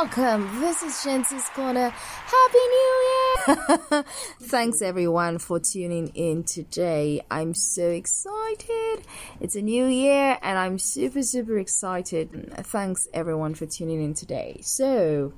[0.00, 0.60] welcome.
[0.60, 1.90] This is Shanti's Corner.
[1.90, 4.04] Happy New Year!
[4.42, 7.20] Thanks everyone for tuning in today.
[7.32, 9.02] I'm so excited.
[9.40, 12.54] It's a new year and I'm super, super excited.
[12.66, 14.60] Thanks everyone for tuning in today.
[14.62, 15.32] So,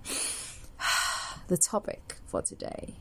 [1.48, 2.96] the topic for today.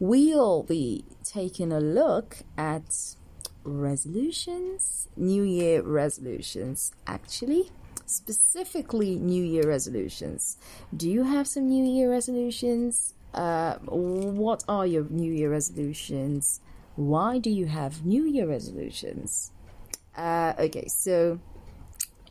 [0.00, 3.14] We'll be taking a look at
[3.62, 7.70] resolutions, New Year resolutions, actually
[8.06, 10.56] specifically New Year resolutions.
[10.96, 13.14] Do you have some New Year resolutions?
[13.32, 16.60] Uh, what are your New Year resolutions?
[16.96, 19.50] Why do you have New Year resolutions?
[20.16, 21.40] Uh, okay, so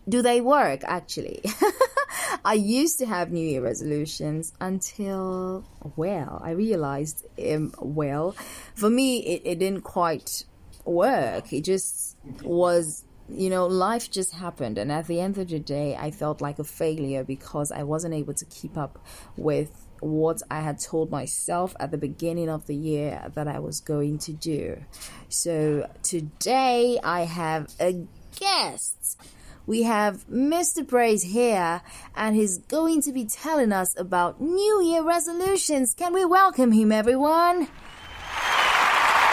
[0.08, 1.42] do they work actually?
[2.46, 5.64] I used to have New Year resolutions until,
[5.96, 8.36] well, I realized, um, well,
[8.76, 10.44] for me, it, it didn't quite
[10.86, 11.54] work.
[11.54, 14.78] It just was you know, life just happened.
[14.78, 18.14] And at the end of the day, I felt like a failure because I wasn't
[18.14, 19.00] able to keep up
[19.38, 23.80] with what I had told myself at the beginning of the year that I was
[23.80, 24.84] going to do.
[25.30, 28.06] So today I have a
[28.38, 29.18] guest.
[29.66, 30.86] We have Mr.
[30.86, 31.82] Praise here,
[32.18, 35.94] and he's going to be telling us about New Year resolutions.
[35.94, 37.70] Can we welcome him, everyone?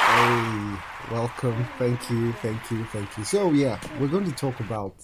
[0.07, 0.70] Hey.
[1.11, 1.67] Welcome.
[1.77, 2.33] Thank you.
[2.35, 2.85] Thank you.
[2.85, 3.25] Thank you.
[3.25, 4.95] So, yeah, we're going to talk about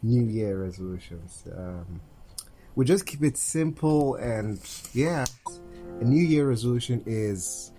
[0.00, 1.42] New Year resolutions.
[1.52, 2.00] Um,
[2.76, 4.60] we just keep it simple and,
[4.92, 5.26] yeah,
[6.00, 7.72] a New Year resolution is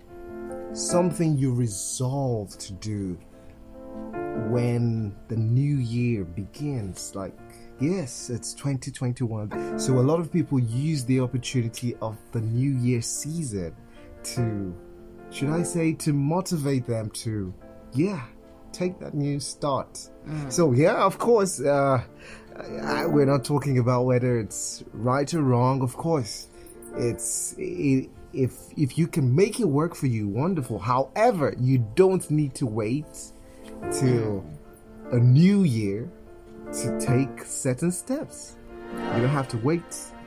[0.74, 3.18] something you resolve to do
[4.50, 7.14] when the new year begins.
[7.14, 7.34] Like,
[7.80, 9.78] yes, it's 2021.
[9.78, 13.74] So, a lot of people use the opportunity of the New Year season
[14.24, 14.74] to
[15.32, 17.52] should I say, to motivate them to,
[17.92, 18.22] yeah,
[18.72, 20.08] take that new start.
[20.28, 20.52] Mm.
[20.52, 22.02] So, yeah, of course, uh,
[22.82, 25.82] I, we're not talking about whether it's right or wrong.
[25.82, 26.48] Of course,
[26.96, 30.78] it's it, if if you can make it work for you, wonderful.
[30.78, 33.32] However, you don't need to wait
[33.90, 34.44] till
[35.10, 36.10] a new year
[36.72, 38.56] to take certain steps.
[38.92, 39.82] You don't have to wait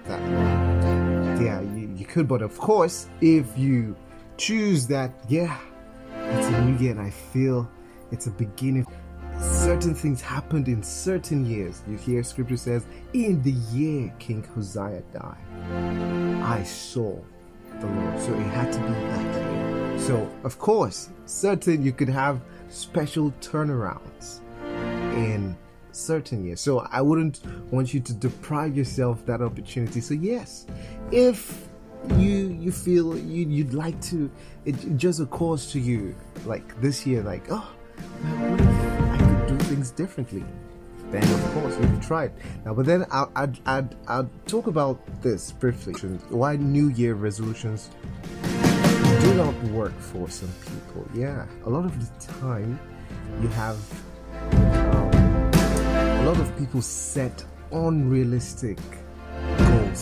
[0.08, 1.44] that long.
[1.44, 3.96] Yeah, you, you could, but of course, if you
[4.38, 5.58] choose that, yeah,
[6.12, 7.70] it's a new year and I feel
[8.12, 8.86] it's a beginning.
[9.40, 11.82] Certain things happened in certain years.
[11.88, 17.20] You hear scripture says, In the year King Uzziah died, I saw
[17.80, 18.20] the Lord.
[18.20, 20.00] So it had to be that year.
[20.00, 24.40] So, of course, certain you could have special turnarounds
[25.16, 25.58] in
[25.92, 26.62] certain years.
[26.62, 27.42] So I wouldn't
[27.72, 30.02] want you to deprive yourself that opportunity.
[30.02, 30.66] So yes,
[31.12, 31.68] if
[32.18, 34.30] you you feel you you'd like to
[34.66, 37.68] it, just occurs to you like this year like oh
[38.22, 40.44] what if I could do things differently?
[41.12, 42.34] Then of course you can try it.
[42.66, 45.94] Now but then I'll, I'd, I'd, I'll talk about this briefly
[46.30, 47.90] why new year resolutions
[49.22, 51.08] do not work for some people.
[51.14, 52.80] Yeah a lot of the time
[53.42, 53.78] you have
[54.52, 55.12] um,
[56.20, 58.80] a lot of people set unrealistic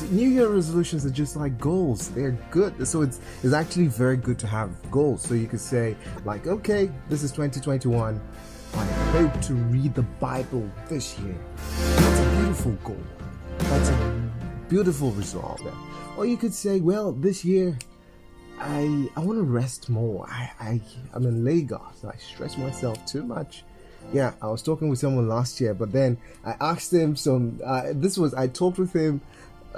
[0.02, 2.09] New Year resolutions are just like goals.
[2.09, 2.88] They're good.
[2.88, 5.22] So it's it's actually very good to have goals.
[5.22, 5.96] So you could say
[6.26, 8.20] like, okay, this is 2021.
[8.76, 11.38] I hope to read the Bible this year.
[11.96, 13.04] That's a beautiful goal.
[13.59, 14.31] That's a
[14.68, 15.62] beautiful resolve.
[16.18, 17.78] Or you could say, well, this year
[18.60, 20.25] I I want to rest more.
[20.30, 20.81] I, I
[21.14, 22.04] I'm in Lagos.
[22.04, 23.64] I stress myself too much.
[24.12, 27.60] Yeah, I was talking with someone last year, but then I asked him some.
[27.64, 29.22] Uh, this was I talked with him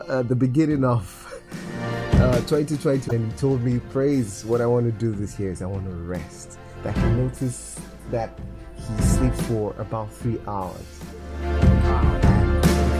[0.09, 1.21] at the beginning of
[2.13, 5.61] uh, 2020 and he told me, Praise, what I want to do this year is
[5.61, 6.57] I want to rest.
[6.83, 7.79] That he noticed
[8.11, 8.37] that
[8.75, 12.24] he sleeps for about three hours.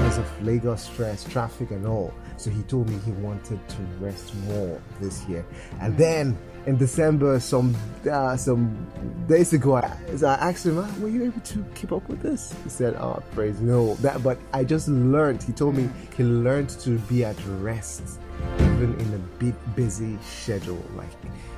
[0.06, 2.14] Because of Lagos stress, traffic, and all.
[2.38, 5.44] So he told me he wanted to rest more this year.
[5.82, 6.00] And hmm.
[6.00, 7.76] then in December, some
[8.08, 8.88] uh, some
[9.28, 12.22] days ago, I, so I asked him, ah, "Were you able to keep up with
[12.22, 15.42] this?" He said, "Oh, praise no." That, but I just learned.
[15.42, 18.20] He told me he learned to be at rest,
[18.60, 20.86] even in a bit busy schedule.
[20.96, 21.10] Like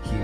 [0.04, 0.16] he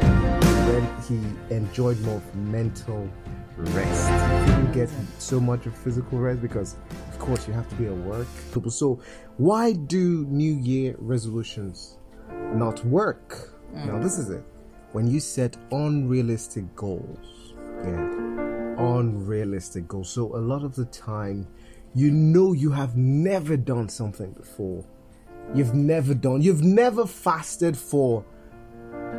[0.71, 3.09] then he enjoyed more mental
[3.57, 4.09] rest.
[4.09, 6.75] He didn't get so much of physical rest because,
[7.23, 8.27] course, you have to be at work.
[8.69, 8.99] So,
[9.37, 11.97] why do New Year resolutions
[12.53, 13.49] not work?
[13.73, 13.85] Mm.
[13.87, 14.43] Now, this is it
[14.91, 17.53] when you set unrealistic goals,
[17.83, 20.09] yeah, unrealistic goals.
[20.09, 21.47] So a lot of the time,
[21.95, 24.85] you know you have never done something before.
[25.53, 28.23] You've never done, you've never fasted for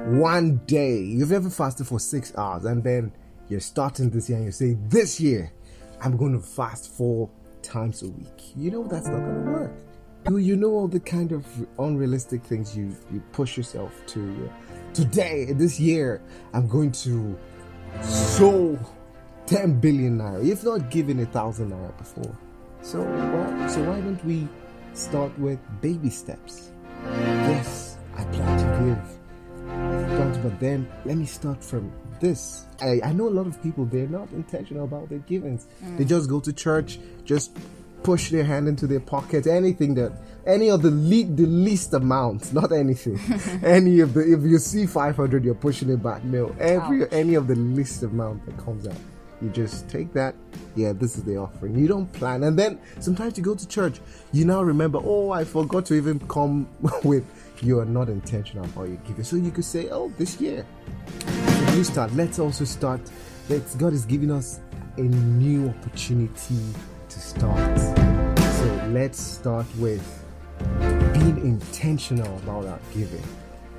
[0.07, 0.99] one day.
[0.99, 2.65] You've never fasted for six hours.
[2.65, 3.13] And then
[3.49, 5.53] you're starting this year and you say, This year,
[6.01, 7.31] I'm going to fast four
[7.65, 8.53] times a week.
[8.57, 9.73] You know that's not going to work.
[10.27, 11.47] Do you know all the kind of
[11.79, 14.51] unrealistic things you, you push yourself to.
[14.93, 16.23] Today, this year,
[16.53, 17.37] I'm going to
[18.01, 18.79] sow
[19.47, 22.37] 10 billion naira, if not giving a thousand naira before.
[22.81, 24.49] So, well, so why don't we
[24.95, 26.71] start with baby steps?
[27.05, 29.69] Yes, I plan to give.
[29.69, 32.67] I plan to, but then let me start from this.
[32.81, 35.67] I, I know a lot of people, they're not intentional about their givings.
[35.81, 36.09] They mm.
[36.09, 37.57] just go to church, just
[38.03, 40.13] push their hand into their pocket, anything that,
[40.47, 43.19] any of the, le- the least amount, not anything.
[43.65, 46.23] any of the, if you see 500, you're pushing it back.
[46.23, 47.09] No, every, Ouch.
[47.13, 48.97] any of the least amount that comes out.
[49.41, 50.35] You just take that.
[50.77, 51.77] Yeah, this is the offering.
[51.77, 52.45] You don't plan.
[52.45, 54.01] And then sometimes you go to church,
[54.33, 56.69] you now remember, oh, I forgot to even come
[57.05, 57.25] with,
[57.63, 59.25] you are not intentional about your giving.
[59.25, 60.67] So you could say, oh, this year,
[61.75, 63.01] you start, let's also start.
[63.49, 64.61] Let's, God is giving us
[64.97, 66.61] a new opportunity
[67.09, 67.79] to start.
[67.79, 70.25] So let's start with
[71.13, 73.23] being intentional about our giving.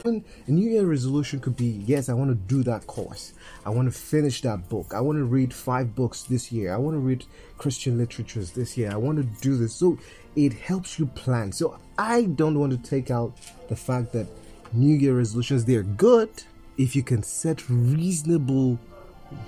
[0.04, 3.32] And a New Year resolution could be yes, I want to do that course.
[3.66, 4.94] I want to finish that book.
[4.94, 6.74] I want to read five books this year.
[6.74, 7.26] I want to read
[7.58, 8.92] Christian literatures this year.
[8.92, 9.74] I want to do this.
[9.74, 9.98] So
[10.36, 11.54] it helps you plan.
[11.54, 13.38] So I don't want to take out
[13.70, 14.28] the fact that
[14.74, 16.30] New Year resolutions, they're good
[16.78, 18.80] if you can set reasonable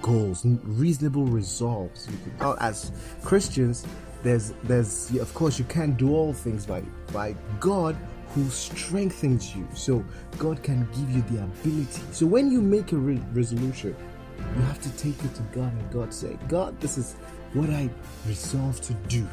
[0.02, 2.08] goals, reasonable resolves.
[2.40, 2.92] Can, as
[3.24, 3.86] Christians,
[4.24, 6.82] there's there's of course you can't do all things by
[7.14, 7.96] by God
[8.34, 9.68] who strengthens you.
[9.74, 10.04] So
[10.38, 12.02] God can give you the ability.
[12.12, 13.96] So when you make a re- resolution,
[14.38, 17.14] you have to take it to God and God say, God, this is
[17.54, 17.90] what I
[18.28, 19.28] resolve to do.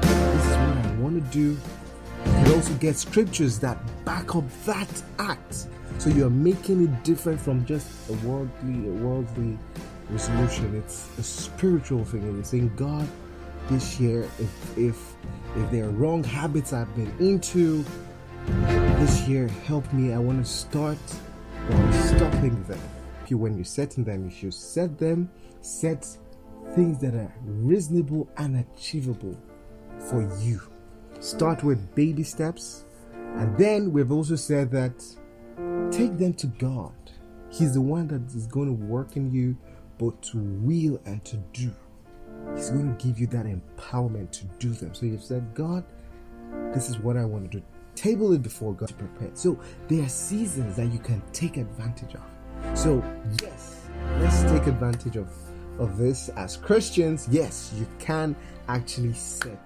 [0.00, 1.56] This is what I want to do.
[2.46, 5.68] You also get scriptures that back up that act.
[5.98, 9.58] So you're making it different from just a worldly, a worldly
[10.10, 10.74] resolution.
[10.76, 12.22] It's a spiritual thing.
[12.22, 13.08] And you're saying, God,
[13.70, 15.14] this year, if if
[15.56, 17.84] if there are wrong habits I've been into,
[18.98, 20.12] this year help me.
[20.12, 20.98] I want to start
[21.90, 22.80] stopping them.
[23.28, 25.30] You when you're setting them, you should set them,
[25.62, 26.06] set
[26.74, 29.36] things that are reasonable and achievable
[29.98, 30.60] for you.
[31.20, 35.02] Start with baby steps, and then we've also said that
[35.96, 36.92] take them to God.
[37.50, 39.56] He's the one that is going to work in you
[39.98, 41.72] both to will and to do.
[42.56, 44.94] He's going to give you that empowerment to do them.
[44.94, 45.84] So you've said, God,
[46.72, 47.64] this is what I want to do.
[47.94, 49.30] Table it before God to prepare.
[49.34, 49.58] So
[49.88, 52.78] there are seasons that you can take advantage of.
[52.78, 53.02] So
[53.40, 53.86] yes,
[54.18, 55.28] let's take advantage of
[55.78, 57.28] of this as Christians.
[57.30, 58.34] Yes, you can
[58.68, 59.58] actually set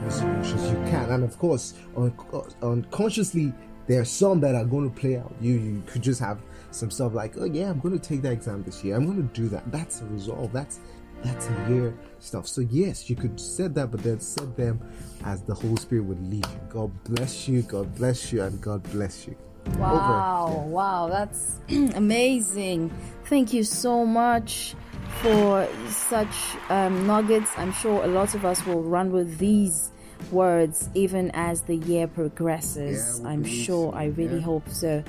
[0.00, 0.70] resolutions.
[0.70, 3.52] You can, and of course, un- uh, unconsciously,
[3.92, 5.30] there are some that are going to play out.
[5.38, 6.40] You you could just have
[6.70, 8.96] some stuff like, oh yeah, I'm going to take that exam this year.
[8.96, 9.70] I'm going to do that.
[9.70, 10.50] That's a resolve.
[10.50, 10.80] That's
[11.22, 12.48] that's a year stuff.
[12.48, 14.80] So yes, you could set that, but then set them
[15.24, 16.60] as the Holy Spirit would lead you.
[16.70, 17.60] God bless you.
[17.62, 19.36] God bless you, and God bless you.
[19.78, 20.64] Wow, Yeah.
[20.70, 21.60] wow, that's
[21.94, 22.90] amazing.
[23.26, 24.74] Thank you so much
[25.20, 26.34] for such
[26.70, 27.50] um, nuggets.
[27.58, 29.91] I'm sure a lot of us will run with these
[30.30, 33.20] words even as the year progresses.
[33.20, 34.42] Yeah, I'm sure, I really yeah.
[34.42, 35.02] hope so.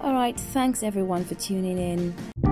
[0.00, 2.49] All right, thanks everyone for tuning in.